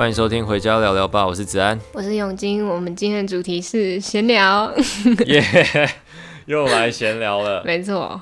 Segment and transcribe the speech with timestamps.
[0.00, 2.66] 欢迎收听《回家聊聊吧》，我是子安，我是永金。
[2.66, 4.72] 我们今天的主题是闲聊，
[5.26, 5.90] 耶、 yeah，
[6.46, 7.62] 又来闲聊了。
[7.68, 8.18] 没错，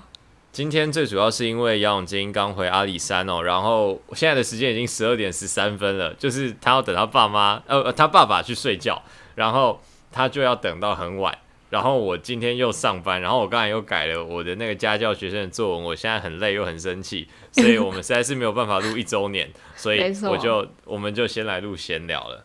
[0.50, 9.00] 今天最主要是因为杨永金刚回阿里山哦，然后现在的时间已经十二点十三分了，就是他要等他爸妈，呃，他爸爸去睡觉，
[9.36, 11.32] 然后他就要等到很晚。
[11.70, 22.44] 然后我今天又上班，然后我刚才又改了我的那个家教学生的作文，我现在很累又很生气，所以我们实在是没有办法录一周年， 所以我就我们就先来录闲聊了。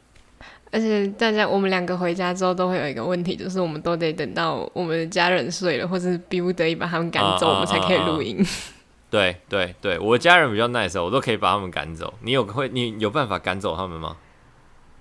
[0.71, 8.43] 而且大家我们两个回家之后都会有一个问题，就是我们都得等到我们的家人睡了，或是逼不得已把他们赶走，啊、我们才可以录音。
[9.09, 12.13] 对对对，我的家人比较 nice，我都可以把他们赶走。
[12.21, 14.17] 你有会你有办法赶走他们吗？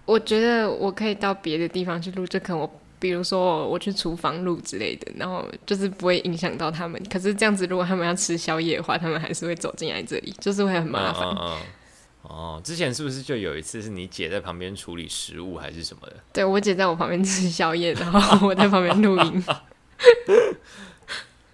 [0.04, 2.70] 我觉得我可以到别的地方去录，就可能我。
[3.02, 7.02] 比如说我去厨房录之类的，然后就是不会影响到他们。
[7.10, 11.24] 可是这样子，如果他们要吃宵夜的话，他们还是会走进来这里，就是会很麻烦。
[11.24, 11.58] 哦，
[12.22, 16.14] 哦，之前是不是就有一次是你姐在旁边处理食物还是什么的？
[16.32, 19.44] 对，我姐在我旁边吃宵夜，然后我在旁边录音。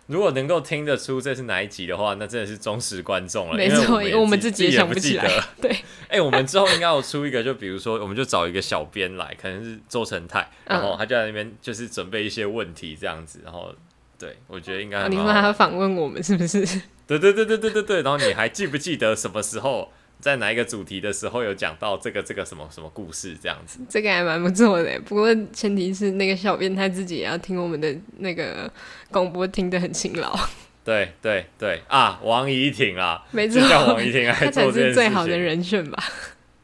[0.08, 3.56] 如果能够听得出这是哪一集的话，那真的是忠实观众了。
[3.56, 5.28] 没错，因为我们自己也想不起来。
[5.60, 5.70] 对，
[6.08, 13.74] 哎、欸，我们之后应该要出一个，就比如说，我们就找一个小编来，可能是周成泰，然后他就在那边就是准备一些问题这样子，然后
[14.18, 15.08] 对我觉得应该、啊。
[15.08, 16.64] 你说他要访问我们是不是？
[17.06, 19.92] 对对对对对对对，然后你还记不记得什么时候？
[20.20, 23.78] 在哪一个主题的时候有讲到这个这个什么什么故事这样子？
[23.88, 28.70] 这个还蛮不错的，不过前提是那个小编他自己也要听我们的那个
[29.10, 30.38] 广播，听得很勤劳。
[30.84, 36.02] 对对对啊，王怡婷啊，没错，叫王怡婷来做这件事情，他才是最好的人选吧？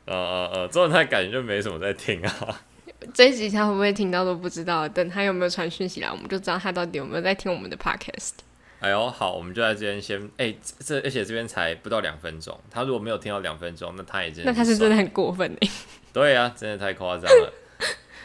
[0.06, 2.60] 呃呃呃，这种他感觉就没什么在听啊。
[3.12, 8.30] 这一集他会不会听到都不知道，等他有没有传讯息来，我们就知道他到底有没有在听我们的 podcast。
[8.84, 15.68] 哎呦，好，我们就在这边先，哎、欸，这而且这边才不到两分钟，他如果没有听到两分钟，那他也真的，那他是真的很过分哎。
[16.12, 17.52] 对、啊，真的太夸张了。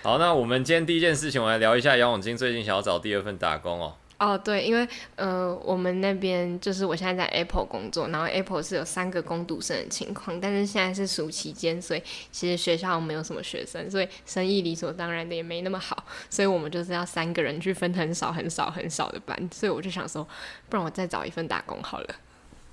[0.04, 3.96] 好，那我们今天第一件事情，我来聊一下杨永金最近想要找第二份打工哦。
[4.20, 4.86] 哦，对，因为
[5.16, 20.28] 呃，我们那边就是我现在在 Apple 工作，然后 Apple 是有三个工读生的情况，但是现在是暑期间，所以其实学校没有什么学生，所以生意理所当然的也没那么好，所以我们就是要三个人去分很少很少很少的班，所以我就想说，
[20.68, 22.16] 不然我再找一份打工好了。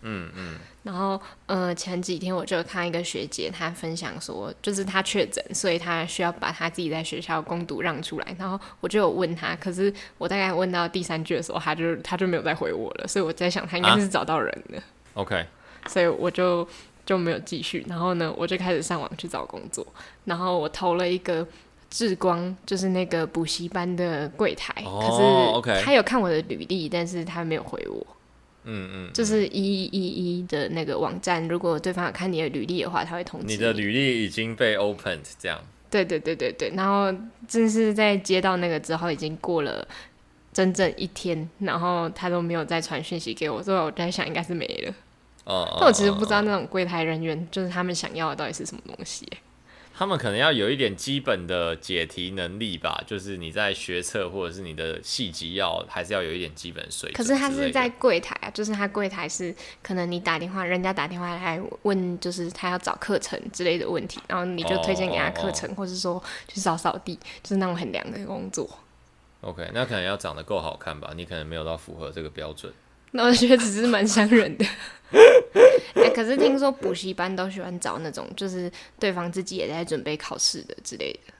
[0.09, 8.37] 嗯嗯，然后呃前几天我就看一个学姐，她分享说，就是她确诊，所以她需要把她自己在学校攻读让出来。
[8.39, 13.09] 然后我就有问她，可是我大概问到第三句的时候，她就她就没有再回我了。
[13.09, 14.78] 所以我在想，她应该是找到人了。
[14.78, 14.84] 啊、
[15.15, 15.45] OK，
[15.89, 16.66] 所以我就
[17.05, 17.84] 就没有继续。
[17.89, 19.84] 然后呢，我就开始上网去找工作。
[20.25, 21.45] 然后我投了一个
[21.91, 24.72] 志光，就是那个补习班的柜台。
[24.84, 28.06] 哦、可是他有看我的履历，但是他没有回我。
[28.66, 33.53] 嗯嗯，就是一一一的那个网站，如果对方有看你的履历的话，他会通知你。
[33.54, 35.59] 你的履历已经被 opened，这样。
[35.88, 37.16] 对对对对对，然后
[37.47, 39.87] 正是在接到那个之后，已经过了
[40.53, 44.94] 整整一天，然后他都没有再传讯息给我，所以我在想应该是没了。
[45.44, 49.25] 哦，但我其实不知道那种柜台人员就是他们想要的到底是什么东西。
[49.99, 57.15] 他们可能要有一点基本的解题能力吧，就是你在学测或者是你的细级要还是要有一点基本水准。
[57.15, 68.69] 可是他是在柜台啊，就是他柜台是可能你打电话，人家打电话来问，就是他要找课程之类的问题，然后你就推荐给他课程，哦哦哦，或是说去扫扫地，就是那种很凉的工作。
[69.41, 71.13] OK，那可能要长得够好看吧？
[71.17, 72.71] 你可能没有到符合这个标准。
[73.13, 74.67] 那我觉得只是蛮伤人的。
[76.16, 81.32] 欸、可是听说补习班都喜欢找那种，就是对方自己也在准备考试的之类的。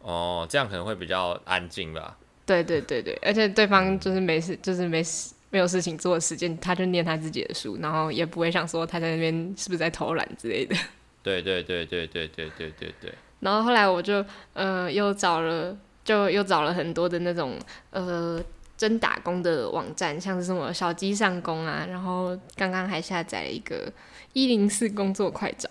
[0.00, 2.16] 哦，这样可能会比较安静吧？
[2.46, 10.74] 对对对对，而且对方就是没事，就是没事没有事情做的时间，他就念他自己的书，然后也不会想说他在那边是不是在偷懒之类的。
[11.22, 13.12] 对对对对对对对对对。
[13.40, 14.24] 然后后来我就
[14.54, 17.58] 呃又找了，就又找了很多的那种
[17.90, 18.42] 呃。
[18.74, 23.92] 真打工的网站，像是什么小鸡上工啊，然后刚刚还下载了一个
[24.32, 25.68] 一零四工作快找，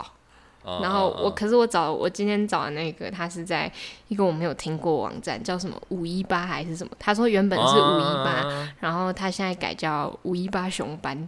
[0.82, 3.72] 然后我可是我找我今天找的那个，他是在
[4.08, 6.92] 一个我没有听过网站，叫什么五一八还是什么？
[7.00, 8.46] 他说原本是五一八，
[8.80, 11.28] 然后他现在改叫五一八熊班。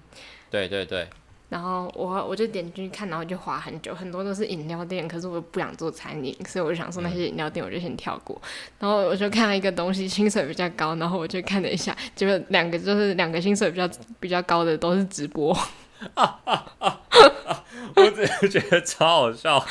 [0.50, 1.08] 对对对。
[1.50, 8.36] 然后我我就点进去看，然后就滑很久，很多都是饮料店，可是我不想做餐饮，所以我就想说那些饮料店我就先跳过。
[8.42, 13.88] 嗯、然后我就看了一个东西，薪水比较高，然后我就看了一下，结果两个就是两个薪水比较
[14.20, 15.56] 比较高的都是直播。
[18.48, 19.66] 觉得超好笑。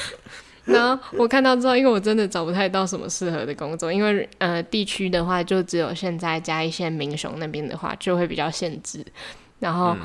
[0.65, 9.05] 然后我看到之后，因为我真的找不太到什么适合的工作，因为呃地区的话就只有现在嘉义县民雄那边的话就会比较限制，
[9.59, 9.89] 然后。
[9.91, 10.01] 嗯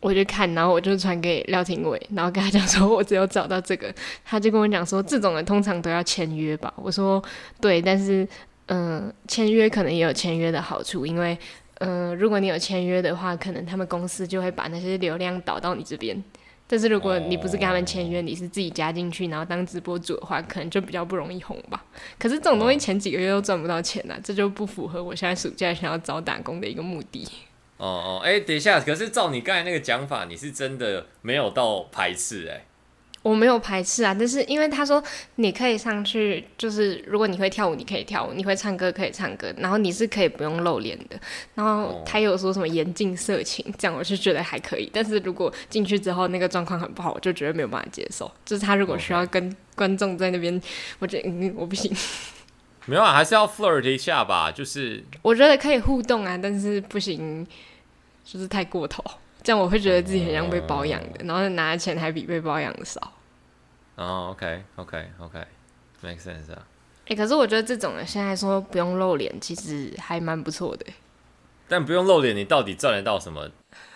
[0.00, 3.92] 我就看，然后我就传给廖廷伟，然后跟他讲说，我只有找到这个，
[4.24, 6.72] 他就跟我讲说，这种人通常都要签约吧？
[6.76, 7.20] 我说
[7.60, 8.24] 对，但是
[8.66, 11.36] 嗯，签约可能也有签约的好处，因为
[11.80, 16.22] 嗯，如果你有签约的话，可能他们公司就会把那些流量导到你这边。
[16.68, 21.82] 但是如果你不是跟他们签约，你是自己加进去，然后当直播主的话，可能就比较不容易红吧。
[22.18, 27.26] 可是这种东西前几个月都赚不到钱啊，这就不符合我现在暑假想要找打工的一个目的。
[27.78, 32.64] 哦哦，哎、欸，等一下，可是照你刚才那个讲法，你是真的没有到排斥哎、欸？
[33.28, 35.02] 我没有排斥啊，但是因为他说
[35.34, 39.52] 你可以上去，就是如果你会跳舞，你可以跳舞；你会唱歌，可以唱歌。
[39.58, 41.20] 然后你是可以不用露脸的。
[41.54, 44.88] 然后他有说什么严禁色情，这样我是觉得还可以。
[44.92, 48.30] 但是如果进去之后那个状况很不好，我就觉得没有办法接受。
[48.46, 50.58] 就是他如果需要跟观众在那边，
[50.98, 51.94] 我觉得嗯我不行。
[52.86, 54.50] 没有啊，还是要 flirt 一下吧。
[54.50, 57.46] 就是我觉得可以互动啊，但是不行。
[58.24, 59.02] 就是太过头，
[59.42, 63.00] 这样我会觉得自己很像被包养的，嗯、然后拿的钱还比被包养的少。
[63.98, 66.62] 哦，OK，OK，OK，make sense 啊。
[67.04, 70.86] 哎、欸，可是我觉得这种人现在说不用露脸，其实还蛮不错的。
[71.68, 73.50] 但不用露脸，你到底赚得到什么？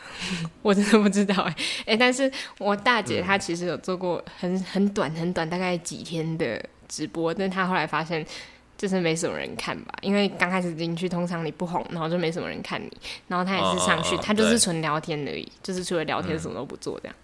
[0.60, 1.54] 我真的不知道哎。
[1.80, 8.26] 哎、欸，但是我大姐她其实有做过很很短很短，大概几天的直播，但她后来发现。
[8.74, 12.90] 就是没什么人看吧，因为刚开始进去，通常你不红，然后就没什么人看你。
[13.28, 17.14] 然后她也是上去，她就是纯聊天而已，就是除了聊天什么都不做这样。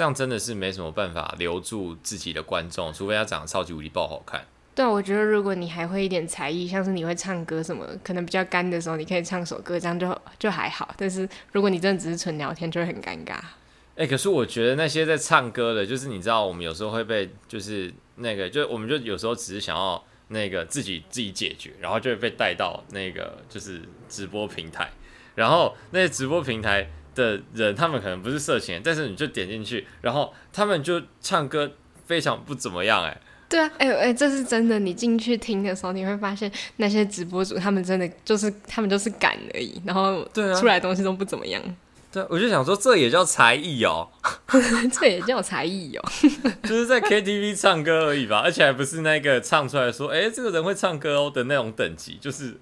[0.00, 4.42] 这样真的是没什么办法留住自己的观众，除非他长得超级无敌爆好看。
[4.74, 10.94] 对啊，我觉得如果你还会一点才艺，像是你会唱歌什么，可能比较干的时候，你可以唱首歌，这样就就还好。
[10.96, 13.34] 但是如果你真的只是纯聊天，就会很尴尬。
[13.96, 20.02] 哎、欸，可是我觉得那些在唱歌的，就是你知道，我们有时候会被，就是那个，就我们就有时候只是想要。
[20.32, 24.88] 那个自己自己解决，然后就会被带到那个就是直播平台，
[25.34, 26.88] 然后那些直播平台
[27.20, 31.70] 的人，他们可能不是色情，但是你就点进去，然后他们就唱歌
[32.06, 41.62] 非常不怎么样，哎，对啊，哎哎，这是真的，你进去听的时候，你会发现那些直播主他们真的就是他们就是赶而已，然后对出来的东西都不怎么样。
[42.12, 44.08] 对，我就想说，这也叫才艺哦，
[44.92, 46.02] 这也叫才艺哦，
[46.64, 52.56] 就是在 KTV 唱歌而已吧，而且还不是那个唱出来说，哎、欸，这个人会唱歌哦的那种等级，就是。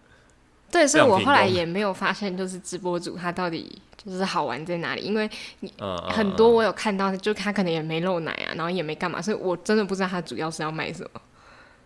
[0.70, 5.28] 对，所以我后来也没有发现，就是直播主他到底就是好玩在哪里，因为
[5.60, 5.72] 你
[6.10, 11.20] 很多我有看到，就他可能也没露奶啊，然后也没干嘛，所以我真的不知道他主要是要卖什么。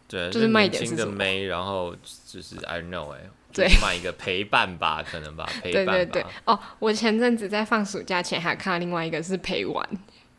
[0.08, 1.25] 对，就是卖点是什么？
[1.46, 1.94] 然后
[2.26, 3.20] 就是 I don't know 哎。
[3.55, 5.93] 对，卖一个陪伴吧，可能吧，陪伴吧。
[5.93, 9.87] 对对对，哦，我前阵子在放暑假前还看到另外一个是陪玩，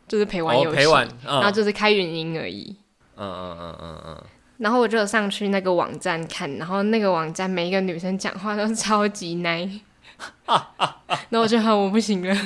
[0.08, 2.76] 就是陪玩游戏，哦，陪玩，嗯，然后就是开语音而已。
[3.16, 4.22] 嗯嗯嗯嗯嗯。
[4.58, 9.68] 然后我就上去那个网站看，然后那个网站每一个女生讲话都超级奶，
[11.30, 12.36] 那我就喊，我不行了。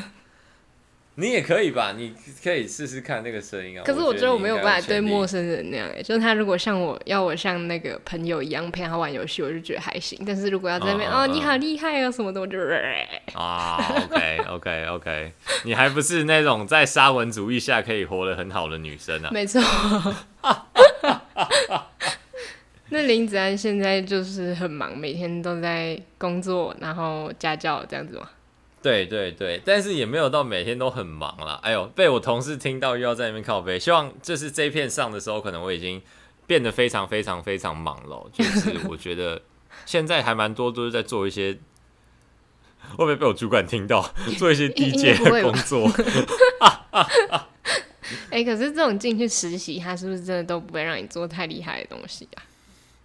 [1.21, 3.83] 你也可以吧，你可以试试看那个声音啊。
[3.85, 10.17] 可是我觉得我没有办法对陌生人那样，哎，就是他如果像我要我像那个朋友一样陪他玩游戏，我就觉得还行。
[10.25, 12.57] 但是如果要在那边、嗯、哦，你好厉害啊什么的，我就
[13.35, 15.33] 啊，OK OK OK，
[15.67, 19.31] 你还不是那种在沙文主义下可以活得很好的女生啊？
[19.33, 19.61] 没错。
[22.91, 28.31] 那林子安现在就是很忙，每天都在工作，然后家教这样子吗？
[28.81, 31.59] 对对对，但是也没有到每天都很忙啦。
[31.65, 36.01] 哎呦，被我同事听到又要在那边靠背，希望就是这一片上的时候，可能我已经
[36.47, 38.31] 变得非常非常非常忙了。
[38.33, 39.43] 就是我觉得
[39.85, 41.59] 现在还蛮多都是在做一些，
[42.91, 44.15] 会不会被我主管听到？
[44.39, 45.91] 做一些低阶的工作。
[48.31, 52.43] 哎、欸，可是这种进去实习，他是不是真的都不会让你做太厉害的东西啊？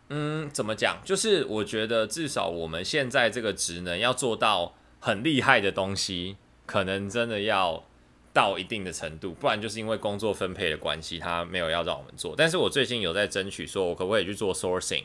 [0.09, 0.99] 嗯，怎么讲？
[1.03, 4.75] 就是我觉得至少我们现在这个职能要做到。
[5.03, 7.83] 很厉害的东西，可能真的要
[8.31, 12.33] 到一定的程度，不然就是因为工作分配的关系，他没有要让我们做。
[12.37, 15.03] 但是我最近有在争取，说我可不可以去做 sourcing，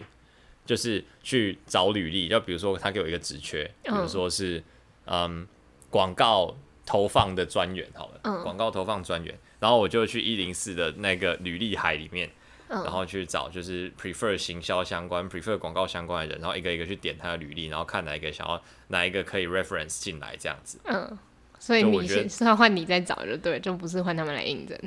[0.65, 2.29] 就是去找履历。
[2.29, 4.63] 就比如说他给我一个职缺，比如说是
[5.07, 5.45] 嗯
[5.91, 12.31] 广告投放的专员，好了，广告投放专员，然后我就去一零四的那个履历海里面。
[12.69, 20.79] 然后去找就是 prefer 行销相关、prefer 广告相关的人，然后一个一个去点他的履历，然后看哪一个想要哪一个可以 reference 进来这样子。
[20.85, 21.19] 嗯，
[21.59, 24.79] 所以你先是要换你再找就对，就不是换他们来应征。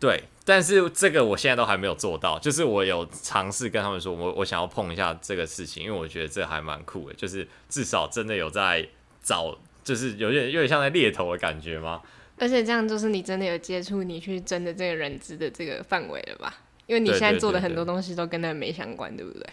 [0.00, 8.88] 对，但是这个我现在都还没有做到，就是我有尝试跟他们说，我我想要碰一下这个事情，因为我觉得这还蛮酷的，就是至少真的有在
[9.20, 12.00] 找，就是有点有点像在猎头的感觉吗？
[12.38, 16.56] 而且这样就是你真的有接触你去争的这个人资的这个范围了吧？
[16.88, 19.46] 因为你现在做的很多东西都跟那个没相关，对，不对？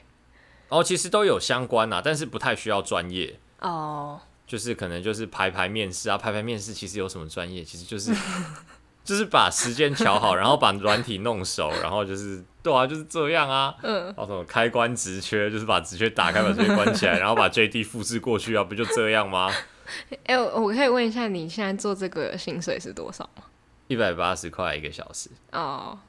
[0.70, 3.38] 哦，其实都有相关啊，但是不太需要专业。
[3.60, 7.64] 哦，就是可能就是排排面试啊，排排面试其实有什么专业？
[7.64, 8.16] 其实就是
[9.04, 13.76] 就是把时间调好，然后把软体弄熟，然后就是对啊，就是这样啊。
[13.84, 14.06] 嗯。
[14.06, 19.52] 然后什么开关直缺，就是把直缺打开，把直缺关起来，然后把 JD 复制过去啊，不就这样吗？
[20.26, 23.44] 哎、欸，我可以问一下，你现在做这个薪水是多少吗？
[23.88, 25.30] 一百八十块一个小时。
[25.52, 26.00] 哦。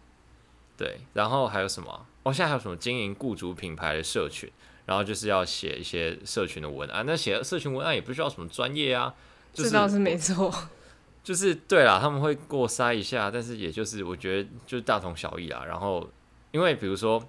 [0.78, 0.88] Oh.
[0.88, 2.06] 对，然后还有什么？
[2.22, 4.50] 哦，现在还有什么经营雇主品牌的社群？
[4.84, 9.12] 然后就是要写一些社群的文案，那写社群文案也不需要什么专业啊，
[9.52, 10.52] 就是、这倒是没错。
[11.24, 15.64] 就是对啦，他们会过筛一下，但是也就是我觉得就是大同小异啊。
[15.66, 16.08] 然后
[16.52, 17.20] 因为比如说，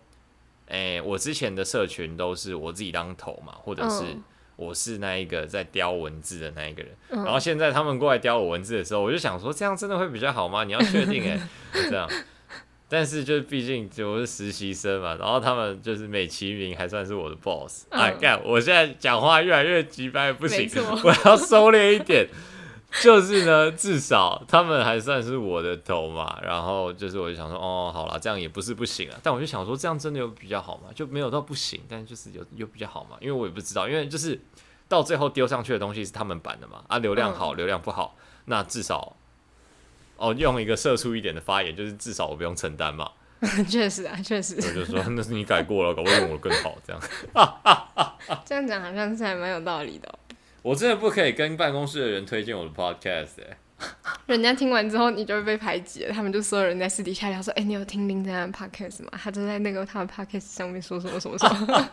[0.67, 4.03] 诶，我之前的社群都是我自己当头嘛，或者是
[4.55, 6.95] 我是那一个在雕文字的那一个人。
[7.09, 10.63] 嗯、然后现在他们过来雕我文字的时候，我就想说，这样真的会比较好吗？
[10.63, 11.41] 你要确定诶，
[11.89, 12.07] 这样。
[12.89, 17.85] 但是就是毕竟我是实习生嘛，然后他们就是美其名还算是我的 boss。
[17.89, 18.41] 哎、嗯，干！
[18.45, 20.69] 我现在讲话越来越直白，不行，
[21.03, 22.27] 我要收敛一点。
[23.03, 26.39] 就是呢，至少他们还算是我的头嘛。
[26.41, 29.19] 然后就是我就想说，哦，好了，这样也不是不行啊。
[29.21, 30.83] 但我就想说，这样真的有比较好吗？
[30.95, 33.17] 就没有到不行，但就是有有比较好嘛？
[33.19, 34.39] 因为我也不知道，因为就是
[34.87, 36.81] 到最后丢上去的东西是他们版的嘛。
[36.87, 38.15] 啊，流量好，流量不好，
[38.45, 39.17] 那至少。
[40.17, 43.09] 哦，用一个社畜一点的发言，就是至少我不用承担嘛。
[43.69, 44.55] 确实啊，确实。
[44.55, 47.01] 我就说那是你改过了，搞不好用我更好，这样。
[48.43, 50.19] 这样讲好像是还蛮有道理的喔。
[50.63, 53.57] 我真的不可以跟办公室的人推荐我的 podcast 欸。
[54.25, 56.11] 人家听完之后，你就会被排挤了。
[56.11, 59.11] 他们就所有人在私底下聊说：“哎，你有听林丹的 podcast 吗？
[59.21, 61.89] 他就在那个他的 podcast 上面说什么什么什么。”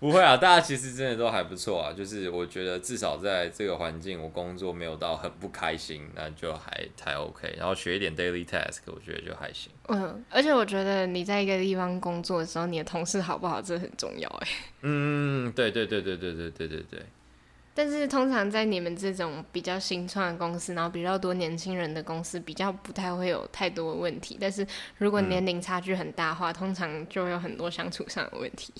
[0.00, 1.92] 不会啊，大家其实真的都还不错啊。
[1.92, 7.54] 就是我觉得至少在这个环境，我工作没有到很不开心，那就还还 OK。
[7.58, 9.70] 然后学一点 daily task，我觉得就还行。
[9.88, 14.48] 嗯，而且我觉得你在一个地方工作的时候，你的同事好不好，这很重要哎。
[14.80, 17.02] 嗯，对对对对对对对对对。
[17.72, 24.36] 但是通常在你们这种比较新创的公司，然后比较多年轻人的公司，比较不太会有太多的问题。
[24.40, 24.66] 但是
[24.98, 28.72] 如果年龄差距很大的话，嗯、通常就会有很多相处上的问题。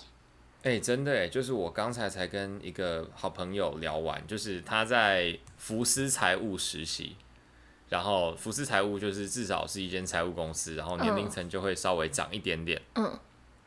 [0.62, 7.17] 哎、欸，真的哎，就是我刚才才跟一个好朋友聊完，就是他在福斯财务实习，
[7.88, 12.79] 然后福斯财务就是至少是一间财务公司，然后年龄层就会稍微长一点点。
[12.97, 13.19] 嗯，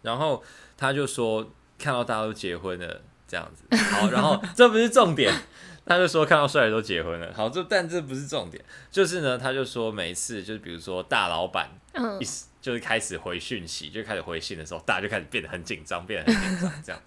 [0.03, 0.43] 然后
[0.77, 5.33] 他就说看到大家都结婚了这样子，好，然后这不是重点，
[5.87, 12.19] 他就说看到帅的都结婚了，好，这但这不是重点，就是呢，他就说每一次就是比如说大老板，嗯。
[12.63, 17.01] 就是开始回讯息，就开始回信的时候，大家就开始变得很紧张，变得很紧张这样。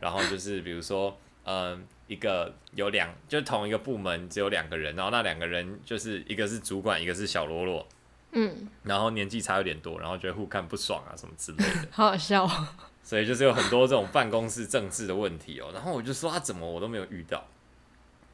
[0.00, 7.88] 然后就是比如说，嗯，一个有两，就同一个部门只有两个人，然后那两个人就是一个是主管，一个是小喽啰，
[8.30, 12.68] 嗯，然后年纪差有点多，然后觉得互看不爽啊什么之类的，好好笑哦。
[13.02, 15.72] 所以就是有很多这种办公室政治的问题哦。
[15.74, 17.44] 然后我就说他怎么我都没有遇到。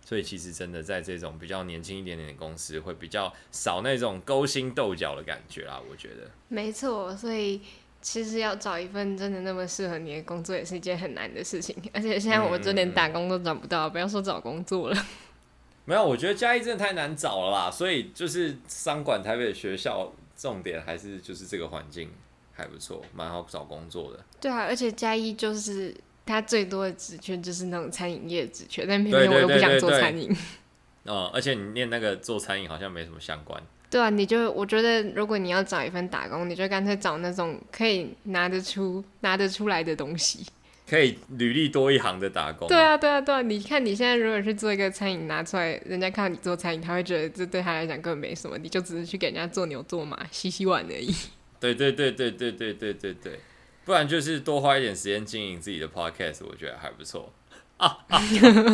[0.08, 5.82] 所以其实真的在这种比较年轻一点点的公司，会比较少那种勾心斗角的感觉啦。
[5.90, 7.60] 我觉得没错，所以
[8.00, 11.74] 其实要找一份真的那么适合你的工作，也是一件很难的事情。
[11.92, 15.06] 而且现在我们就连打工都找不到，嗯、不要说找工作了。
[15.84, 17.68] 没有，我觉得嘉义真的太难找了啦。
[17.68, 22.08] 所以就是商管台北的学校，重点还是就是这个环境
[22.52, 24.24] 还不错，蛮好找工作的。
[24.40, 25.92] 对啊，而且嘉义就是。
[26.26, 30.28] 他最多的职缺就是那种餐饮业职缺，但偏偏我又不想做餐饮。
[31.04, 33.62] 哦，而且你念那个做餐饮好像没什么相关。
[33.88, 40.44] 对啊，你就我觉得，如果你要找一份打工，你就干脆找那种可以拿得出、拿得出来的东西，
[40.90, 42.66] 可以履历多一行的打工。
[42.66, 43.42] 对啊，对啊，对啊！
[43.42, 51.14] 你看你现在如果是做一个餐饮，拿出来，人家看到你做餐饮，他会觉得这对他来讲根本没什么，你就只是去给人家做牛做马、洗洗碗而已。
[51.60, 53.38] 对对对对对对对对对。
[53.86, 57.32] 不然就是多花一点时间经营自己的 podcast，我觉得还不错
[57.76, 57.98] 啊。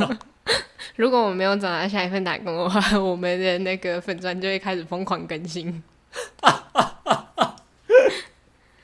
[0.97, 5.83] 如果我没有找到下一份打工的话，我们的那个粉砖就会开始疯狂更新。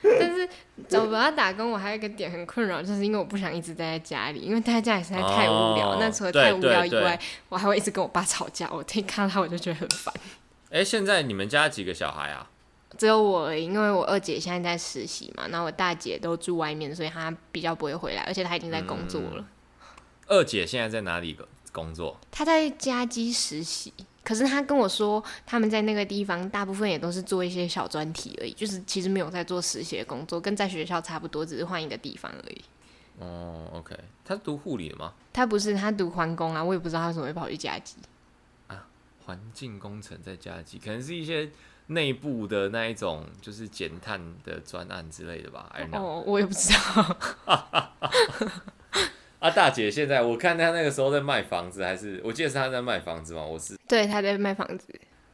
[0.03, 0.47] 但是
[0.87, 5.93] 找不到打工，我还有一个点很困扰，就是因为我不想一直待在家里，因为待在家里实在太无聊。
[5.93, 7.19] 哦、那除了太无聊以外，
[7.49, 8.69] 我还会一直跟我爸吵架。
[8.71, 10.15] 我一看到他我就觉得很烦。
[10.71, 12.51] 哎、欸，现在你们家几个小孩啊？
[12.99, 19.37] 只有我而已，因为我二姐现在在实习嘛，然后我大姐都住外面，所以她比较不会回来，而且她已经在工作了。
[19.39, 19.47] 嗯、
[20.27, 21.39] 二姐现在在哪里
[21.71, 22.19] 工作？
[22.33, 32.61] 她在嘉基实习，可是她跟我说，他们在那个地方大部分也都是做一些小专题而已，就是其实没有在做实习的工作，跟在学校差不多，只是换一个地方而已。
[33.21, 35.15] 哦，OK，她读护理的吗？
[35.33, 37.95] 她不是，她读环工啊，我也不知道她为什么会跑去嘉基
[38.67, 38.89] 啊。
[39.25, 41.49] 环境工程在嘉基，可能是一些。
[41.89, 45.71] 内部的那一种就是减碳的专案之类的吧？
[45.93, 47.17] 哦，我也不知道。
[49.41, 53.43] 啊，大姐现在我看她那个时候在卖房子，还是我记得是她在卖房子吗？
[53.45, 54.87] 我是对，她在卖房子。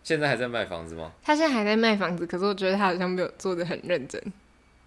[0.02, 1.12] 现在还在卖房子吗？
[1.22, 4.22] 她现在还在卖房子，可是我觉得她好像没有做的很认真。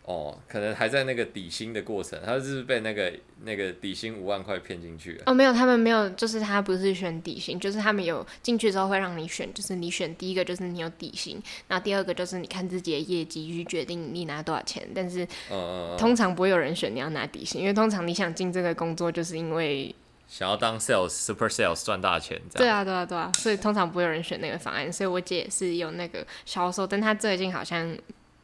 [0.07, 3.11] 哦，可能还在那个底薪的过程，他是被那个
[3.43, 5.23] 那个底薪五万块骗进去了？
[5.25, 11.37] 哦，没有，他们没有，就是他不是选底薪，就是他们有进去之后会让你选，就是你选第一个就是你有底薪，
[11.67, 19.93] 然后第二个就是你看自己的业绩去决定你拿多少钱，但是，嗯，通常不会有人选你要拿底薪，因为通常你想进这个工作就是因为
[20.29, 22.65] 想要当 sales super sales 赚大钱，这样。
[22.65, 27.93] 对啊，对啊，对啊，所以通常不会有人选那个方案，所以我姐也是有那个销售，但她最近好像。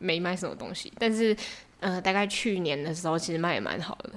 [0.04, 1.36] 没卖什么东西，但是，
[1.80, 4.12] 呃，大概去年的时候其实卖也蛮好的。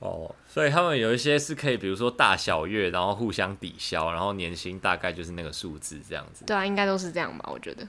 [0.00, 6.44] 哦，所以他们有一些是可以，比如说大小月，然后互相抵消，然后年薪大概就是那个数字这样子。
[6.44, 7.86] 对啊，应该都是这样吧，我觉得。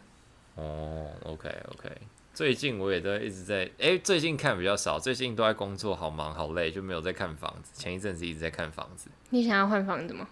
[0.53, 1.89] 哦，OK OK，
[2.33, 7.71] 最近我也都一直在，哎，最近看比较少，最近都在工作，好忙好累，就没有在看房子。
[7.73, 9.09] 前一阵子一直在看房子。
[9.31, 10.29] 你想要换房子吗？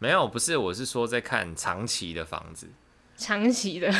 [0.00, 2.68] 没有，不是，我是说在看长期的房子。
[3.16, 3.94] 长期的。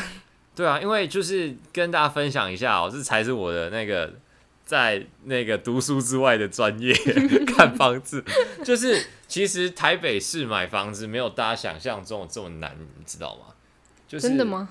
[0.55, 4.15] 对啊，因为就是跟大家分享一下哦，这才是我的那个
[4.65, 6.95] 在那个读书之外的专业，
[7.45, 8.25] 看房子。
[8.65, 13.55] 就是其实台北市买房子没有大家想象中的这么难，你知道吗？
[14.07, 14.69] 就是真的吗？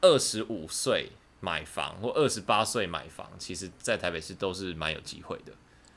[0.00, 5.52] 二十五岁买房或二十八岁买房，其实在台北市都是蛮有机会的。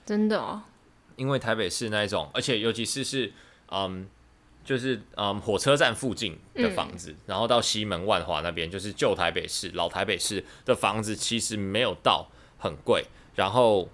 [0.05, 0.63] 真的哦，
[1.15, 3.31] 因为台北市那一种，而且尤其是是
[3.71, 4.07] 嗯。
[4.69, 13.03] 就是嗯，火车站附近的房子，嗯、然后到西门万华那边，就是旧台北市、老台北市的房子，其实没有到很贵。
[13.33, 13.89] 然后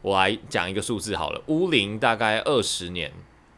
[0.00, 3.12] 我来讲一个数字好了，屋龄大概二十年，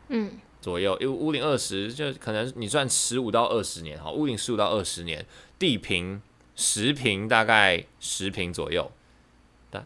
[0.08, 5.26] 嗯，左右，因为屋龄二十，就可能你算十五到二十年哈，屋龄十五到二十年，
[5.58, 6.22] 地平
[6.56, 8.90] 十平大概十平左右。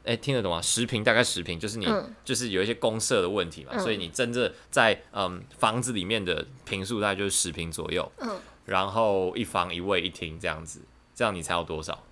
[0.04, 0.60] 哎，听得懂吗？
[0.60, 10.80] 十平大概十平，就是你、嗯、就是有一些公社的问题嘛，嗯、所以你真正在嗯房子里面的平数大概就是十平左右，嗯，然后一房一卫一厅这样子，
[11.14, 12.02] 这样你才有多少？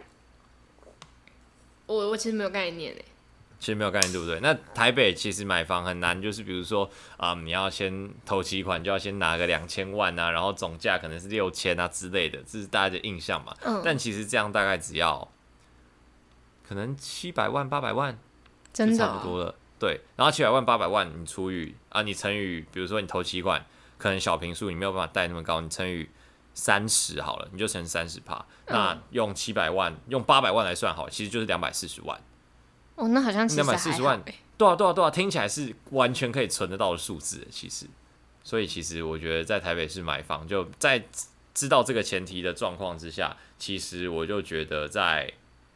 [1.87, 3.05] 我我其实没有概念诶，
[3.59, 4.41] 其实没有概念对不对？
[4.41, 15.31] 那台北其实买房很难，就是比如说啊、嗯，你要先投期款就要先拿个两千万啊，然后总价可能是六千啊之类的，这是大家的印象嘛，嗯，但其实这样大概只要。
[16.69, 18.19] 可能七百万八百万，
[18.73, 19.55] 真的差不多了。
[19.79, 23.63] 对，然后七百万八百万，你除以啊，你乘以，比如说你投七款，
[23.99, 26.09] 可能小平数你没有办法贷那么高，你乘以
[26.55, 28.43] 三十好了，你就乘三十趴。
[28.69, 32.19] 那用七百万，用八百万来算好，其实就是两百四十万。
[32.95, 34.23] 哦，那好像两百四十万，
[34.57, 37.47] 对啊对啊对啊，听起来是完全可以存得到的数字。
[37.51, 37.85] 其实，
[38.43, 41.05] 所以其实我觉得在台北市买房，就在
[41.53, 45.31] 知道这个前提的状况之下，其实我就觉得在。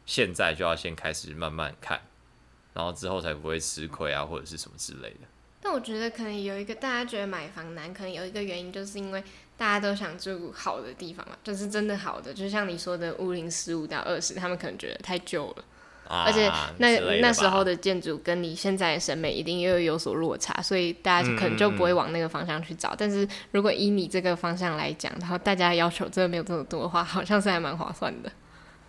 [0.07, 2.01] 现在就要先开始慢慢看，
[2.75, 5.21] 然后之后才不会吃亏啊，或者是什么之类的。
[5.63, 9.23] 但我觉得可能有一个大家觉得买房难，可能有一个原因，就是因为
[9.59, 15.65] 大家都想住好的地方嘛，就是真的好的，就像你说的，五零十五到二十，他们可能觉得太旧了，
[16.09, 22.89] 啊、而且那那时候的建筑跟你现在的审美一定又有所落差，所以大家可能就不会往那个方向去找。
[22.89, 28.33] 嗯嗯嗯，但是如果以你这个方向来讲，然后大家要求真的没有这么多的话，好像是还蛮划算的。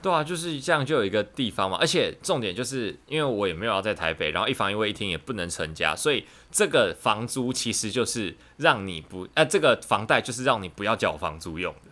[0.01, 1.77] 对啊，就是这样，就有一个地方嘛。
[1.79, 11.91] 而且重点就是，因为我也没有要在台北，然后一房一卫一厅也不能成家，所以这个房租其实就是让你不，呃，这个房贷就是让你不要缴房租用的。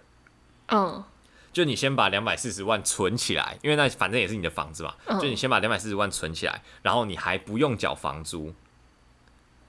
[0.67, 1.06] 嗯、哦，
[1.54, 4.95] 就你先把两百四十万存起来，因为那反正也是你的房子嘛。
[5.06, 8.54] 嗯、就你先把两百四十万存起来，然后你还不用缴房租。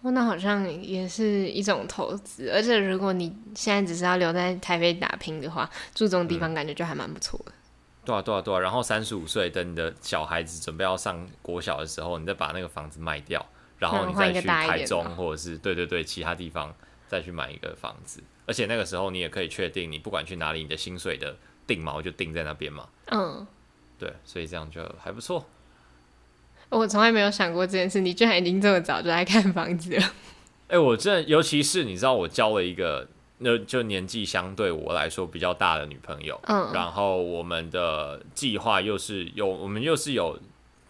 [0.03, 2.51] 哦，那好像也是一种投资。
[2.51, 7.53] 而且如果你现在只是要留在台北打拼的话，住这种地方感觉就还蛮不错的。
[7.53, 7.55] 嗯
[8.03, 13.45] 对啊，对啊，对啊，然后三十五岁，等你的小孩子准备要上国小的时候，你再把那个房子卖掉，
[13.79, 16.75] 然后你再去台中或者是对对对其他地方
[17.07, 21.37] 再去买一个房子，而且那个时候你也可以确定，你不管去哪里，你的薪水的
[21.67, 22.89] 定锚就定在那边嘛。
[23.07, 23.47] 嗯，
[23.99, 25.47] 对，所以这样就还不错。
[26.71, 30.13] 我从来没有想过这件事，你居然已经这么早就来看房子了。
[30.69, 33.07] 哎，我这尤其是你知道，我交了一个。
[33.43, 40.39] 那就年纪相对我来说比较大的女朋友，嗯，然后我们的计划又是有，我们又是有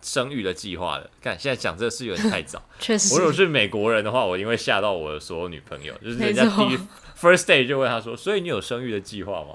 [0.03, 1.09] 生育的计划的。
[1.23, 3.15] 看现在讲这个事有点太早， 确实。
[3.15, 6.79] 我如果是美国人的话，我一定会吓到我的所有女朋友，就是人家第一
[7.19, 9.55] first day 就问他说：“所以你有生育的计划吗？”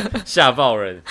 [0.26, 1.02] 吓爆人，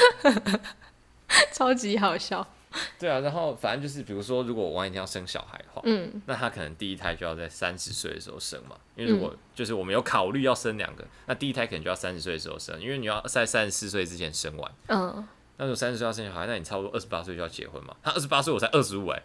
[1.54, 2.46] 超级好笑。
[2.98, 19.24] 对啊，然后反正就是，比如说，如果我万一要生小孩的话，嗯，那他可能第一胎就要在三十岁的时候生嘛，因为如果就是我们有考虑要生两个，那第一胎可能就要三十岁的时候生，因为你要在三十四岁之前生完，嗯，那如果三十岁要生小孩，那你差不多二十八岁就要结婚嘛，他二十八岁，我才二十五，哎，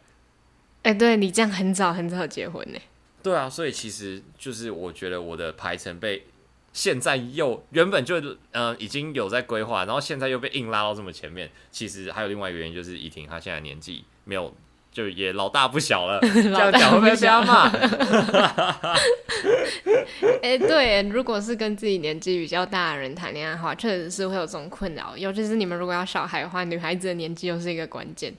[0.82, 2.78] 哎，对你这样很早很早结婚呢，
[3.22, 6.26] 对啊，所以其实就是我觉得我的排程被
[6.78, 11.50] 现在又原本就呃已经有在规划，然后现在又被硬拉到这么前面。
[11.72, 14.54] 其实还有另外一个原因，就是怡婷她现在年纪没有。
[14.90, 17.68] 就也老大不小了， 这样讲会被瞎骂。
[20.42, 25.16] 哎，对，如果是跟自己年纪比较大的人谈恋爱的话，确实是会有这种困扰。
[25.16, 28.34] 尤其是你们如果要小孩的话，女孩子的年纪又是一个关键。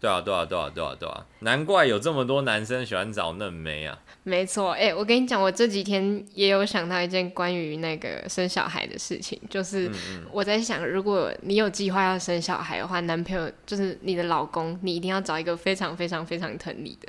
[0.00, 3.98] 对啊，对啊，对啊，对啊，对啊，难怪有这么多男生喜欢找嫩妹啊。
[4.24, 9.90] 没错，哎、欸，我跟你讲，我这几天也有想到一件关于那个生小孩的事情，就是
[10.30, 17.08] 我在想，如果你有计划要生小孩的话，男朋友就是你的老公，你一定要找一个非常非常非常疼你的。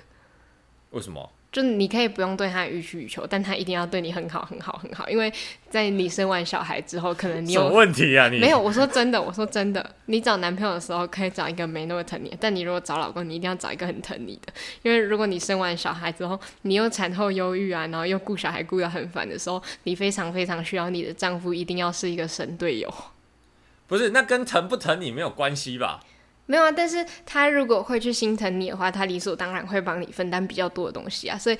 [0.89, 1.30] 为什么？
[1.54, 5.32] 就你可以不用对他予取予求，但他一定要对你很好很好很好，因为
[5.70, 8.28] 在你生完小孩之后，可能你有什么问题啊？
[8.28, 8.60] 你没有？
[8.60, 22.92] 我说真的，我说真的，你找男朋友的时候可以找一个没那么疼你，但你如果找老公，你一定要找一个很疼你的，因为如果你生完小孩之后，你又产后忧郁啊，然后又顾小孩顾得很烦的时候，你非常非常需要你的丈夫一定要是一个神队友。
[23.86, 26.00] 不是，那跟疼不疼你没有关系吧？
[26.45, 31.38] 没有啊，但是他如果会去心疼你的话，他理所当然会帮你分担比较多的东西啊。
[31.38, 31.58] 所以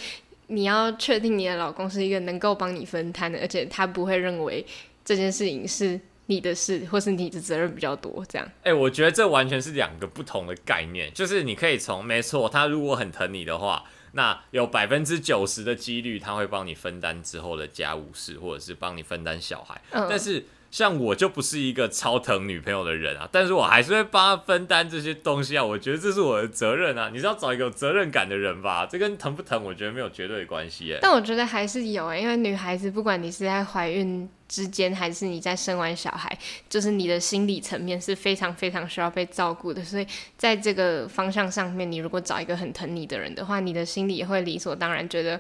[0.47, 4.65] 你要确定你的老公是一个能够帮你分摊的，而且他不会认为
[5.05, 8.45] 这件事情是你的事，或是你的责任比较多这样。
[8.57, 11.09] 哎、欸，我觉得这完全是两个不同的概念。
[11.13, 19.81] 就是你可以从没错，他如果很疼你的话，那有百分之九十的几率他会帮你分担之后的家务事，或者是帮你分担小孩。
[19.91, 20.45] 嗯、但是。
[20.73, 25.63] 像我就不是一个超疼女朋友的人啊，但是我还是会帮她分担这些东西啊。
[25.63, 27.12] 我觉得这是我的责任啊。
[27.13, 28.83] 你是要找一个有责任感的人吧？
[28.88, 30.97] 这跟疼不疼，我觉得没有绝对的关系。
[30.99, 36.36] 但我觉得还是有诶，因为女孩子不管你是在怀孕之间，还是你在生完小孩，
[36.67, 39.86] 就是你的心理层面是非常非常需要被照顾的。
[39.86, 40.07] 所以
[40.39, 45.39] 在这个方向上面，你如果找一个很疼你的人的话，你的心里也会理所当然觉得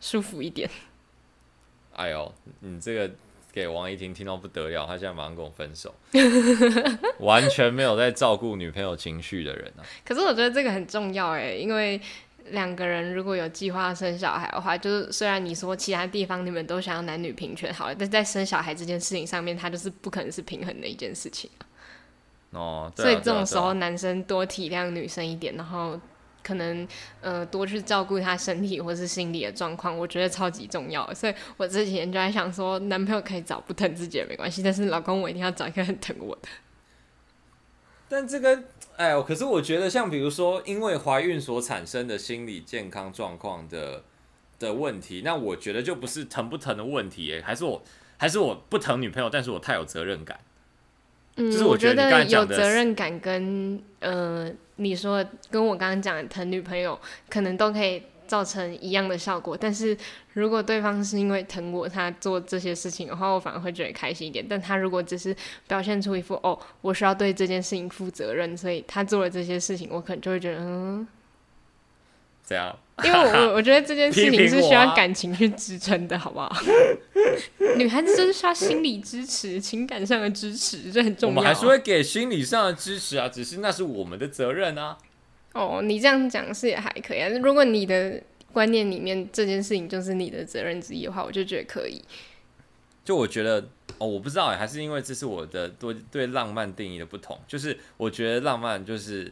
[0.00, 0.68] 舒服一点。
[1.92, 3.08] 哎呦，你这个。
[3.56, 5.94] 给王一婷听到不得了，他现在马上跟我分手，
[7.20, 9.80] 完全没有在照顾女朋友情绪的人啊！
[10.04, 11.98] 可是我觉得这个很重要哎，因为
[12.50, 21.48] 两个人如果有计划生小孩的话，就是虽然你说其他地方你们都想要男女平权好了，但在生小孩这件事情上面，它就是不可能是平衡的一件事情
[22.50, 25.98] 哦，所以这种时候男生多体谅女生一点，然后。
[26.46, 26.86] 可能
[27.20, 31.12] 呃多去照顾他身体或是心理的状况，我觉得超级重要。
[31.12, 36.48] 所以我之前就在想说，男朋友可以找不疼自己也没关系，但是老公我一定要找一个很疼我的。
[38.08, 38.62] 但这个
[38.96, 44.04] 哎呦，可是我觉得像比如说因为怀孕所产生的心理健康状况的
[44.60, 47.82] 的问题，那我觉得就不是疼不疼的问题，哎，还是我
[48.16, 50.38] 还是我不疼女朋友，但是我太有责任感。
[51.36, 54.52] 嗯，就是我觉得有责任感跟呃。
[54.78, 59.56] 你说跟我刚刚讲的疼女朋友，可能都可以造成一样的效果。
[59.56, 59.96] 但是
[60.34, 64.44] 如果对方是因为疼我，他做这些事情的话，我反而会觉得开心一点。
[64.46, 65.34] 但他如果只是
[65.66, 71.08] 表现出一副哦，我需要对这件事情负责任，所以他做了这些事情，我可能就会觉得嗯。
[72.46, 76.50] 这样， 因为我我觉得这件事情是需要感情去支撑的，好不好？
[77.76, 81.36] 女孩子就是需要心理支持、情感上的支持，这很重要。
[81.36, 84.96] 我们还是会给心理上的支持啊，只是那是我们的责任啊。
[85.52, 87.28] 哦，你这样讲是也还可以啊。
[87.42, 88.18] 如果你的
[88.50, 92.02] 观念里面这件事情就是你的责任之一的话，我就觉得可以。
[93.04, 97.38] 就我觉得哦，我不知道哎，还是因为这是我的对对浪漫定义的不同。
[97.46, 99.30] 就是我觉得浪漫就是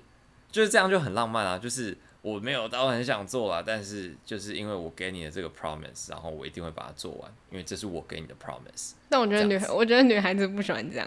[0.52, 1.96] 就是这样就很浪漫啊，就是。
[2.24, 8.92] 我没有到很想做啦，但是就是因为我给你的这个 promise，然后我一定会把它做完，因为这是我给你的 promise。
[9.10, 11.06] 但我觉得女孩，我觉得女孩子不喜欢这样。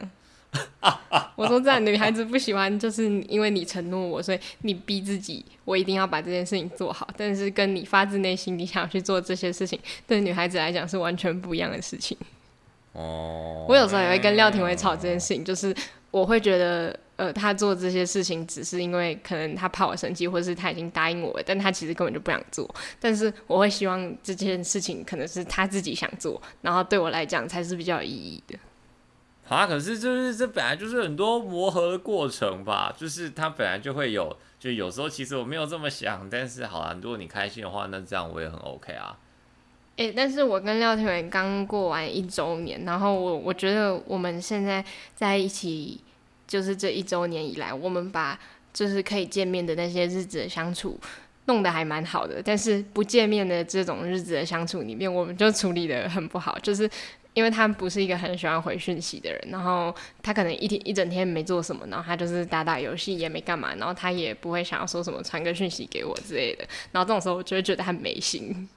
[1.36, 7.10] 我说这样，女孩子不喜欢，就是因为你承诺我，所以你逼自己，我一定要把这件事情做好。
[7.18, 12.16] 但是跟你发自内心你想要去做这些事情，对女孩子来讲是完全不一样的事情。
[12.94, 13.66] 哦。
[13.68, 15.76] 我有时候也会跟廖廷伟吵这件事情，就是
[16.12, 16.96] 我会觉得。
[17.18, 22.70] 呃，他做这些事情只是因为可能他怕我生气，或者是他已经答应我了，但他其实根本就不想做。
[23.00, 28.60] 但是我会希望这件事情可能是他自己想做，然后对我来讲才是比较有意义的。
[29.48, 39.18] 啊，可是就是这本来就是很多磨合的过程吧，就是他本来就会有，就有时候其实我没有这么想，但是好啦，如果你开心的话，那这样我也很 OK 啊。
[39.96, 46.00] 诶、欸，但是我跟廖天伟刚过完一周年，然后我我觉得我们现在在一起。
[46.48, 48.40] 就是这一周年以来，我们把
[48.74, 51.00] 就是可以见面的那些日子的相处
[51.46, 56.58] 弄得还蛮好的，但是不见面的这种日子的相处里面，我们就处理得很不好。
[56.60, 56.90] 就是
[57.34, 68.68] 因为他不是一个很喜欢回讯息的人，然后他可能一天一整天没做什么，然后他就是打打游戏也没干嘛，然后他也不会想要说什么传个讯息给我之类的，然后这种时候我就会觉得他没心。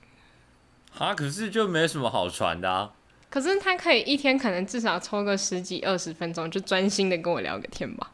[0.99, 2.93] 啊，可是就没什么好传的啊。
[3.31, 8.11] 可是他可以一天可能至少抽个十几二十分钟，就专心的跟我聊个天吧。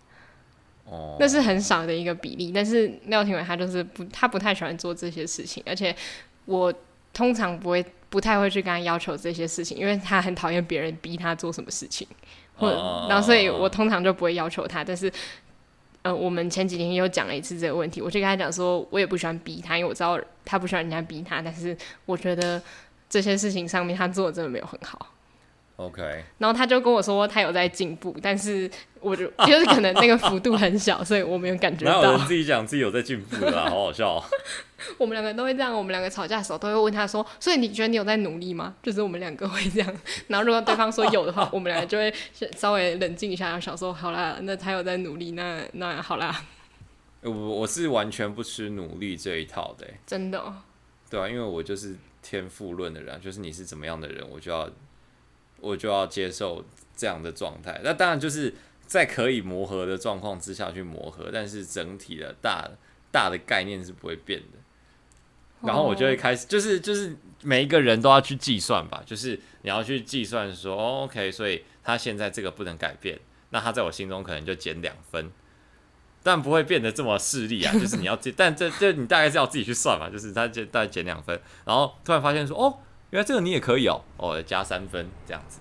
[0.84, 2.52] 哦，那是很少的一个比例。
[2.54, 5.96] 但是廖廷伟他就是不，他不太喜欢做这些事情，而且
[6.44, 6.72] 我
[7.12, 12.06] 通常不会，不太会去跟他要求这些事情，因为他很讨厌别人逼他做什么事情，
[12.56, 14.84] 或者，uh, 然后所以我通常就不会要求他。
[14.84, 15.10] 但是，
[16.02, 22.62] 呃，我们前几天又讲了一次这个问题，我就跟他讲说，我也不喜欢逼他，因为我知道他不喜欢人家逼他，但是我觉得
[23.16, 25.14] 这些事情上面他做的真的没有很好。
[25.76, 26.02] OK，
[26.38, 32.02] 然后他就跟我说他有在进步，但是我就 就是可能那个幅度很小，所以我没有感觉到。
[32.02, 34.22] 哪有人自己讲自己有在进步的，好好笑。
[34.98, 39.96] 我们两个都会这样，我们两个吵架的时候都会问他说：“所以你觉得你有在努力吗？”就是我们两个会这样。
[40.28, 42.12] 然后如果对方说有的话， 我们两个就会
[42.54, 46.44] 稍微冷静一下，然后想说：“好啦，那他有在努力，那那好啦。”
[47.22, 50.54] 我我是完全不吃努力这一套的，真的。
[51.10, 51.96] 对啊，因为我就是
[52.28, 54.68] 天赋论的人，就是你是怎么样的人，我就要。
[55.58, 56.62] 我就要接受
[56.94, 58.52] 这样的状态，那当然就是
[58.86, 62.68] 在可以磨合的状况之下去磨合，但是整体的大
[63.10, 64.58] 大的概念是不会变的。
[65.62, 75.32] 然后我就会开始，就是就是每一个人都要去计算吧，就是你要去计算说，哦，OK，所以他现在这个不能改变，那他在我心中可能就减两分，
[76.26, 77.72] 但不会变得这么势利啊。
[77.78, 82.78] 就是你要，但这这你大概是要自己去算嘛，就是他就大概减两分，然后突然发现说，哦。
[83.10, 85.60] 原来这个你也可以哦，哦，加三分这样子。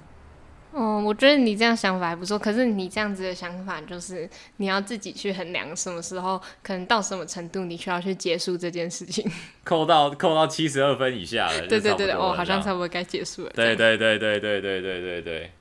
[0.72, 2.40] 哦，我觉得你这样想法还不错。
[2.40, 9.24] 可是你这样子的想法，就是你要自己去衡量什么时候，可能到什么程度，你需要去结束这件事情。
[9.64, 11.68] 扣到扣到七十二分以下了。
[11.68, 13.52] 对对对对，哦，好像差不多该结束了。
[13.54, 15.52] 对对对对对对对对对。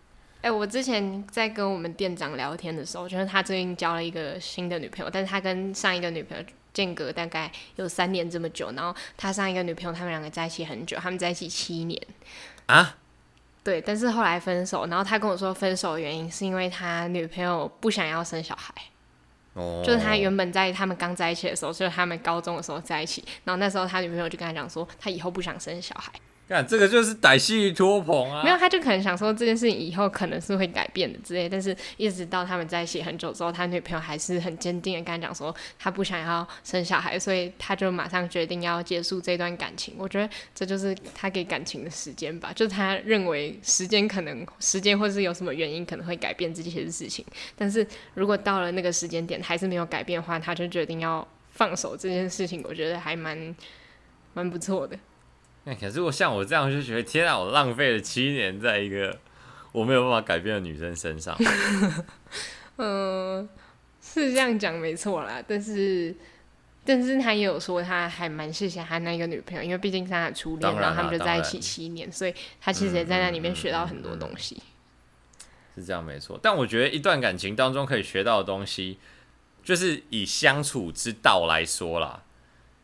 [0.44, 6.44] 哎、欸，我之前在跟我们店长聊天的时候，就是他最近交了一个新的女朋友，但是他跟上一个女朋友。
[6.74, 12.02] 间隔大概有三年这么久，然后他上一个女朋友，他们两个在一起很久，他们在一起七年
[12.66, 12.96] 啊，
[13.62, 18.74] 对，但是后来分手，然后他跟我说分手的原因是因为他女朋友不想要生小孩，
[19.52, 26.10] 哦，就是他原本在他们刚在一起的时候，就是他们高中的时候在一起，然后那时候他女朋友就跟他讲说，他以后不想生小孩。
[26.48, 28.42] 看这个就是歹戏托棚啊！
[28.44, 39.94] 没有，他就可能想说这件事情以后可能是会改变的之类，但是一直到他们在一起很久之后，他女朋友还是很坚定的跟他讲说他不想要生小孩，所以他就马上决定要结束这段感情。
[39.96, 47.24] 我觉得这就是他给感情的时间吧，就是他认为时间可能时间或是有什么原因可能会改变这些事情，
[47.56, 52.62] 但是如果到了那个时间点还是没有改变的话，他就决定要放手这件事情。
[52.68, 53.56] 我觉得还蛮
[54.34, 54.98] 蛮不错的。
[55.64, 59.18] 那可是我像我这样就觉得天啊，我浪费了七年在一个
[59.72, 61.36] 我没有办法改变的女生身上。
[62.76, 63.48] 嗯，
[64.02, 66.14] 是这样讲没错啦，但是
[66.84, 74.62] 但是他也有说他还蛮谢谢他那个女朋友，因为毕竟是他的初恋，然后他们就在一起七年，所以他其实也在那里面学到很多东西。
[75.74, 78.98] 是这样没错，但我觉得一段感情当中可以学到的东西，
[79.64, 82.22] 就是以相处之道来说啦。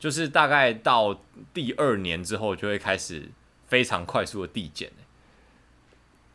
[0.00, 1.20] 就是大概到
[1.54, 3.28] 第二年之后，就会开始
[3.68, 4.90] 非常快速的递减。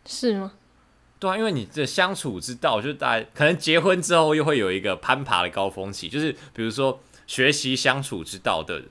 [0.06, 0.54] 是吗？
[1.17, 8.84] 对啊，因为你的相处之道，就是大家可能结婚之后又会有一个攀爬的高峰期，就是比如说学习相处之道的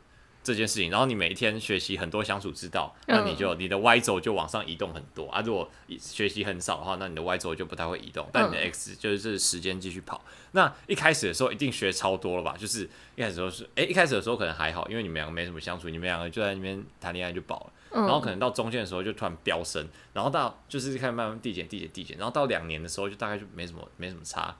[0.44, 5.40] 这件事情，然后你每一天学习很多相处之道，那你就你的 Y 轴就往上移动很多啊。
[5.40, 10.22] 如果学习很少的话，那你的 Y 轴就不太会移动，但你的 X 就是时间继续跑。
[10.52, 12.54] 那一开始的时候一定学超多了吧？
[12.56, 17.72] 就是一开始的时候是，诶、欸，一开始的时候可能还好，因为你们两个没什么相处，你们两个就在那边谈恋爱就饱了。
[17.94, 24.54] 然后可能到中间的时候就突然飙升，然后到就是开始慢慢递减、递减、递减，然后到两年的时候就大概就没什么、没什么差。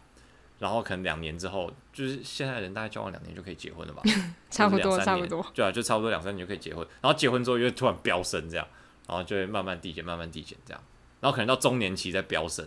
[0.64, 4.02] 然后可能两年之后，就是现在人大概交往两年就可以结婚了吧？
[4.50, 5.44] 差不多，差不多。
[5.52, 6.82] 对啊，就差不多两三年就可以结婚。
[7.02, 8.66] 然后结婚之后又突然飙升这样，
[9.06, 10.82] 然后就会慢慢递减、慢慢递减这样。
[11.20, 12.66] 然后可能到中年期再飙升。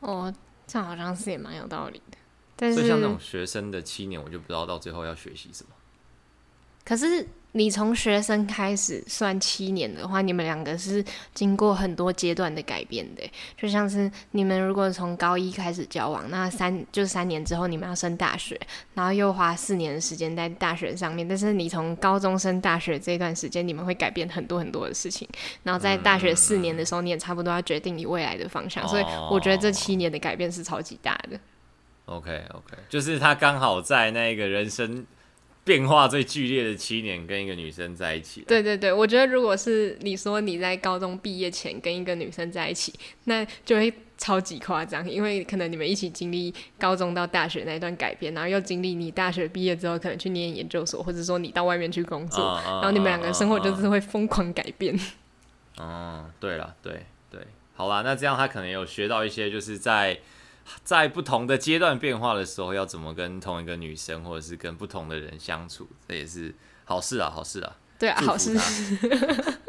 [0.00, 0.34] 哦，
[0.66, 2.18] 这样好像是也蛮有道理的。
[2.56, 5.70] 但是像那种学生的七年，我就不知道到最后要学习什么。
[6.84, 13.22] 可是你从学生开始算七年的话，你们两个是经过很多阶段的改变的。
[13.58, 18.58] 就像是你们如果从高一开始交往，那三就三年之后你们要升大学，
[18.94, 21.28] 然后又花四年的时间在大学上面。
[21.28, 25.28] 但是你从高中升大学这段时间，你们会改变很多很多的事情。
[25.62, 28.88] 然后在大学四年的时候，你也差不多要决定你未来的方向。
[28.88, 31.38] 所以我觉得这七年的改变是超级大的。
[32.06, 35.04] OK OK，就是他刚好在那个人生
[35.64, 38.42] 变化最剧烈的七年，跟一个女生在一起。
[38.48, 42.92] 对对对，我觉得如果是你说你在高中毕业前跟一个女生在一起，
[43.24, 54.98] 那就会超级夸张，因为可能你们一起经历高中到大学那一段改变，然后又经历你大学毕业之后可能去念研究所，或者说你到外面去工作，啊、然后你们两个生活就是会疯狂改变。
[55.78, 57.40] 嗯、啊，对了，对对，
[57.74, 60.18] 好啦，那这样他可能有学到一些，就是在
[60.84, 67.76] 在不同的阶段变化的时候，要怎么跟同一个女生或者是跟不同的人相处，这也是好事啊，好事啊。
[67.98, 68.56] 对啊，好事。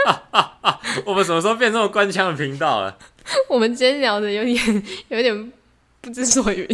[0.05, 0.79] 啊啊啊！
[1.05, 2.97] 我们什么时候变这么官腔的频道了？
[3.47, 5.53] 我们今天聊的有点有点
[6.01, 6.67] 不知所云。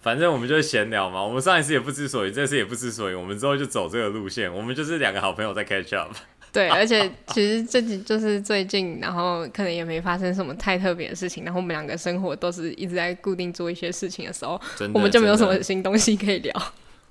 [0.00, 1.22] 反正我们就是闲聊嘛。
[1.22, 3.18] 我们上一次也不知所云，这次也不知所云。
[3.18, 4.52] 我们之后就走这个路线。
[4.52, 6.14] 我们就是两个好朋友在 catch up。
[6.54, 11.44] 对，而且其实这几就是最近，然后可能也没发生什么太特别的事情。
[11.44, 14.58] 然后我们两个生活都是一直在固定做一些事情的时候，
[14.94, 16.52] 我们就没有什么新东西可以聊。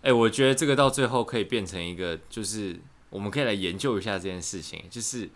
[0.01, 2.79] 哎、欸，我觉得这个到最后可以变成一个，就是
[3.09, 5.29] 我们可以来研究一下这件事情，就是。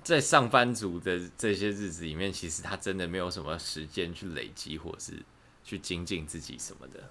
[0.00, 5.12] 在上班族的这些日子里面，其实他真的没有什么时间去累积，或是
[5.62, 7.10] 去精进自己什么的。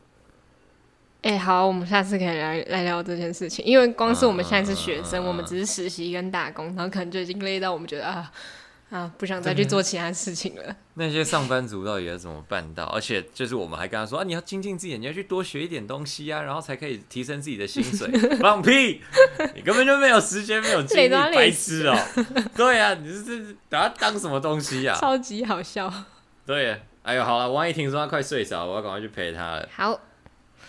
[1.21, 3.65] 哎、欸，好，我们下次可以来来聊这件事情。
[3.65, 8.31] 因为光是我们现在是学生，嗯、我们只是实习跟打工，然后可能就已经累到我们觉得啊。
[8.89, 10.73] 啊，不想再去做其他事情了。
[10.93, 12.85] 那些上班族到底要怎么办到？
[12.85, 18.09] 而且就是我们还跟他说啊，你要精进自己，你要去多学一点东西啊，然后才可以提升自己的薪水。
[18.37, 19.01] 放屁！
[19.55, 22.23] 你根本就没有时间，没有精力，白痴哦、喔。
[22.55, 24.95] 对啊，你是这把他当什么东西呀、啊？
[24.97, 25.91] 超级好笑。
[26.45, 29.67] 对，哎呦，好了，王一听说他快睡着，我要赶快去陪他了。
[29.75, 29.99] 好，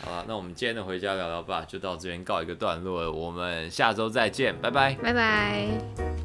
[0.01, 3.11] 好了，那我们今天的回家聊聊吧，就到这边告一个段落了。
[3.11, 6.18] 我们下周再见，拜拜，拜拜。